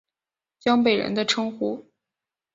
[0.59, 1.85] 江北人的称呼。